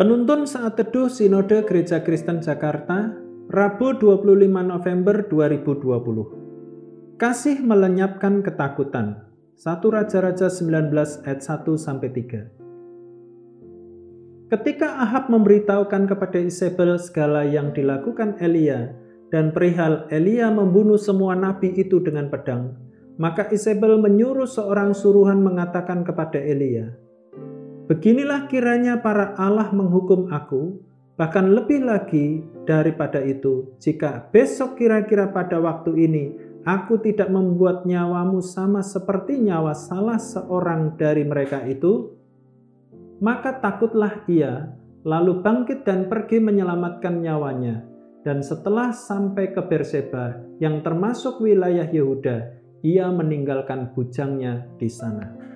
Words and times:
Penuntun 0.00 0.48
saat 0.48 0.80
teduh 0.80 1.12
Sinode 1.12 1.60
Gereja 1.68 2.00
Kristen 2.00 2.40
Jakarta, 2.40 3.12
Rabu 3.52 4.00
25 4.00 4.48
November 4.48 5.28
2020. 5.28 7.20
Kasih 7.20 7.60
melenyapkan 7.60 8.40
ketakutan. 8.40 9.28
1 9.60 9.84
Raja-Raja 9.84 10.48
19 10.48 11.20
ayat 11.28 11.40
1 11.44 11.76
sampai 11.76 12.08
3. 12.16 14.48
Ketika 14.48 15.04
Ahab 15.04 15.28
memberitahukan 15.28 16.08
kepada 16.08 16.48
Isabel 16.48 16.96
segala 16.96 17.44
yang 17.44 17.76
dilakukan 17.76 18.40
Elia 18.40 18.96
dan 19.28 19.52
perihal 19.52 20.08
Elia 20.08 20.48
membunuh 20.48 20.96
semua 20.96 21.36
nabi 21.36 21.76
itu 21.76 22.00
dengan 22.00 22.32
pedang, 22.32 22.72
maka 23.20 23.52
Isabel 23.52 24.00
menyuruh 24.00 24.48
seorang 24.48 24.96
suruhan 24.96 25.44
mengatakan 25.44 26.08
kepada 26.08 26.40
Elia, 26.40 26.88
Beginilah 27.90 28.46
kiranya 28.46 29.02
para 29.02 29.34
Allah 29.34 29.74
menghukum 29.74 30.30
aku, 30.30 30.78
bahkan 31.18 31.50
lebih 31.50 31.82
lagi 31.82 32.38
daripada 32.62 33.18
itu, 33.18 33.74
jika 33.82 34.30
besok 34.30 34.78
kira-kira 34.78 35.26
pada 35.34 35.58
waktu 35.58 36.06
ini 36.06 36.24
aku 36.62 37.02
tidak 37.02 37.26
membuat 37.34 37.82
nyawamu 37.90 38.38
sama 38.46 38.86
seperti 38.86 39.42
nyawa 39.42 39.74
salah 39.74 40.22
seorang 40.22 40.94
dari 40.94 41.26
mereka 41.26 41.66
itu, 41.66 42.14
maka 43.18 43.58
takutlah 43.58 44.22
ia, 44.30 44.70
lalu 45.02 45.42
bangkit 45.42 45.82
dan 45.82 46.06
pergi 46.06 46.38
menyelamatkan 46.38 47.18
nyawanya. 47.18 47.82
Dan 48.22 48.46
setelah 48.46 48.94
sampai 48.94 49.50
ke 49.50 49.66
Berseba, 49.66 50.38
yang 50.62 50.86
termasuk 50.86 51.42
wilayah 51.42 51.90
Yehuda, 51.90 52.54
ia 52.86 53.10
meninggalkan 53.10 53.90
bujangnya 53.98 54.70
di 54.78 54.86
sana. 54.86 55.49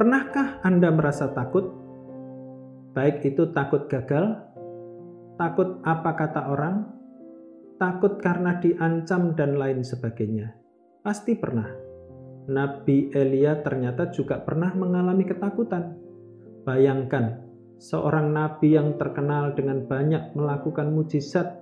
Pernahkah 0.00 0.64
Anda 0.64 0.88
merasa 0.88 1.28
takut? 1.28 1.76
Baik 2.96 3.20
itu 3.20 3.52
takut 3.52 3.84
gagal, 3.84 4.32
takut 5.36 5.76
apa 5.84 6.16
kata 6.16 6.48
orang, 6.48 6.88
takut 7.76 8.16
karena 8.16 8.56
diancam 8.64 9.36
dan 9.36 9.60
lain 9.60 9.84
sebagainya. 9.84 10.56
Pasti 11.04 11.36
pernah. 11.36 11.68
Nabi 12.48 13.12
Elia 13.12 13.60
ternyata 13.60 14.08
juga 14.08 14.40
pernah 14.40 14.72
mengalami 14.72 15.20
ketakutan. 15.28 16.00
Bayangkan, 16.64 17.44
seorang 17.76 18.32
nabi 18.32 18.80
yang 18.80 18.96
terkenal 18.96 19.52
dengan 19.52 19.84
banyak 19.84 20.32
melakukan 20.32 20.96
mujizat 20.96 21.60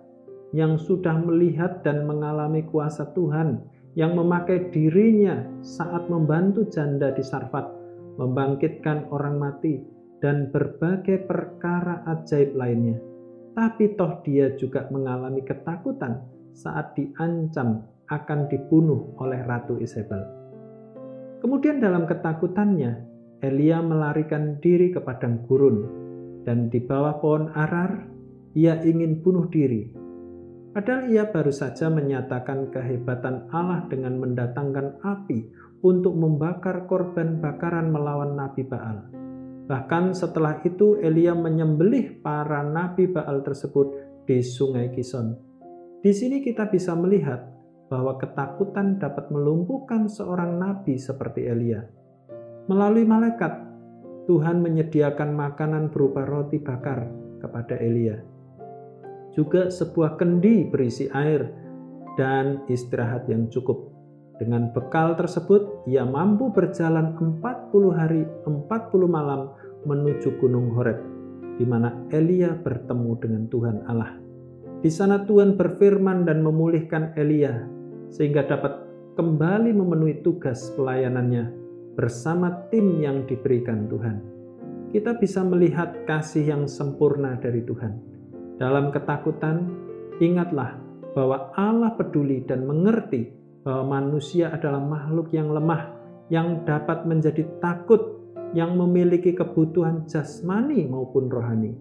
yang 0.55 0.78
sudah 0.78 1.19
melihat 1.27 1.83
dan 1.83 2.06
mengalami 2.06 2.62
kuasa 2.70 3.03
Tuhan 3.19 3.66
yang 3.98 4.14
memakai 4.14 4.70
dirinya 4.70 5.42
saat 5.59 6.06
membantu 6.06 6.70
janda 6.70 7.11
di 7.11 7.27
Sarfat 7.27 7.78
membangkitkan 8.19 9.09
orang 9.15 9.39
mati, 9.39 9.81
dan 10.19 10.51
berbagai 10.51 11.31
perkara 11.31 12.03
ajaib 12.11 12.59
lainnya. 12.59 12.99
Tapi 13.55 13.95
toh 13.95 14.19
dia 14.27 14.55
juga 14.59 14.91
mengalami 14.91 15.43
ketakutan 15.47 16.27
saat 16.55 16.99
diancam 16.99 17.87
akan 18.11 18.51
dibunuh 18.51 19.15
oleh 19.23 19.39
Ratu 19.47 19.79
Isabel. 19.79 20.27
Kemudian 21.39 21.79
dalam 21.79 22.07
ketakutannya, 22.11 23.07
Elia 23.39 23.79
melarikan 23.79 24.59
diri 24.59 24.91
ke 24.91 24.99
padang 24.99 25.47
gurun, 25.47 25.87
dan 26.43 26.67
di 26.67 26.83
bawah 26.83 27.23
pohon 27.23 27.55
arar, 27.55 28.11
ia 28.59 28.83
ingin 28.83 29.23
bunuh 29.23 29.47
diri. 29.47 29.87
Padahal 30.75 31.11
ia 31.11 31.31
baru 31.31 31.55
saja 31.55 31.87
menyatakan 31.87 32.75
kehebatan 32.75 33.47
Allah 33.55 33.87
dengan 33.87 34.19
mendatangkan 34.19 34.99
api 35.03 35.39
untuk 35.83 36.15
membakar 36.19 36.91
korban 36.91 37.39
bakaran 37.39 37.94
melawan 37.94 38.34
Nabi 38.34 38.66
Baal. 38.66 38.99
Bahkan 39.69 40.16
setelah 40.16 40.65
itu 40.65 40.97
Elia 40.99 41.37
menyembelih 41.37 42.25
para 42.25 42.65
nabi 42.65 43.05
Baal 43.05 43.44
tersebut 43.44 43.93
di 44.25 44.41
sungai 44.41 44.89
Kison. 44.89 45.37
Di 46.00 46.11
sini 46.16 46.41
kita 46.41 46.72
bisa 46.72 46.97
melihat 46.97 47.44
bahwa 47.93 48.16
ketakutan 48.16 48.97
dapat 48.97 49.28
melumpuhkan 49.28 50.09
seorang 50.09 50.56
nabi 50.56 50.97
seperti 50.97 51.44
Elia. 51.44 51.84
Melalui 52.69 53.05
malaikat, 53.05 53.69
Tuhan 54.28 54.60
menyediakan 54.60 55.37
makanan 55.37 55.89
berupa 55.93 56.25
roti 56.25 56.60
bakar 56.60 57.09
kepada 57.41 57.77
Elia. 57.81 58.21
Juga 59.33 59.69
sebuah 59.69 60.16
kendi 60.16 60.69
berisi 60.69 61.09
air 61.12 61.49
dan 62.16 62.65
istirahat 62.69 63.28
yang 63.28 63.49
cukup 63.49 63.97
dengan 64.38 64.71
bekal 64.71 65.19
tersebut, 65.19 65.82
ia 65.91 66.06
mampu 66.06 66.54
berjalan 66.54 67.19
40 67.19 67.43
hari 67.91 68.22
40 68.47 68.71
malam 69.10 69.50
menuju 69.82 70.38
Gunung 70.38 70.78
Horeb, 70.78 71.03
di 71.59 71.66
mana 71.66 71.91
Elia 72.15 72.54
bertemu 72.54 73.10
dengan 73.19 73.43
Tuhan 73.50 73.77
Allah. 73.91 74.15
Di 74.78 74.87
sana 74.94 75.27
Tuhan 75.27 75.59
berfirman 75.59 76.22
dan 76.22 76.47
memulihkan 76.47 77.19
Elia, 77.19 77.66
sehingga 78.15 78.47
dapat 78.47 78.78
kembali 79.19 79.75
memenuhi 79.75 80.22
tugas 80.22 80.71
pelayanannya 80.78 81.50
bersama 81.98 82.71
tim 82.71 83.03
yang 83.03 83.27
diberikan 83.27 83.91
Tuhan. 83.91 84.22
Kita 84.94 85.19
bisa 85.19 85.43
melihat 85.43 86.06
kasih 86.06 86.47
yang 86.47 86.71
sempurna 86.71 87.34
dari 87.43 87.66
Tuhan. 87.66 87.98
Dalam 88.62 88.94
ketakutan, 88.94 89.66
ingatlah 90.22 90.78
bahwa 91.19 91.50
Allah 91.59 91.98
peduli 91.98 92.47
dan 92.47 92.62
mengerti 92.71 93.34
bahwa 93.63 94.01
manusia 94.01 94.51
adalah 94.55 94.81
makhluk 94.81 95.31
yang 95.35 95.51
lemah, 95.51 95.95
yang 96.29 96.63
dapat 96.65 97.05
menjadi 97.05 97.47
takut, 97.59 98.19
yang 98.57 98.77
memiliki 98.77 99.35
kebutuhan 99.37 100.09
jasmani 100.09 100.89
maupun 100.89 101.29
rohani. 101.29 101.75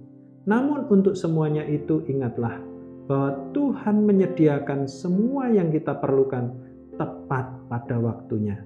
Namun, 0.47 0.87
untuk 0.87 1.15
semuanya 1.19 1.63
itu, 1.67 2.03
ingatlah 2.07 2.59
bahwa 3.07 3.51
Tuhan 3.55 4.03
menyediakan 4.03 4.87
semua 4.87 5.47
yang 5.47 5.71
kita 5.71 5.95
perlukan 5.99 6.51
tepat 6.99 7.45
pada 7.71 7.95
waktunya. 7.99 8.59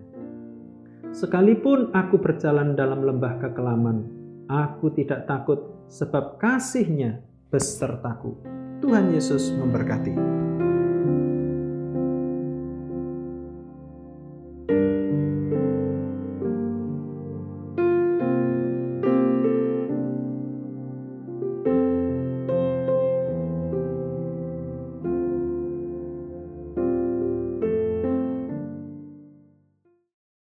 Sekalipun 1.11 1.93
aku 1.93 2.17
berjalan 2.17 2.73
dalam 2.73 3.03
lembah 3.05 3.37
kekelaman, 3.37 3.97
aku 4.49 4.95
tidak 4.95 5.27
takut 5.27 5.59
sebab 5.91 6.39
kasihnya 6.39 7.21
besertaku. 7.51 8.39
Tuhan 8.79 9.13
Yesus 9.13 9.53
memberkati. 9.53 10.50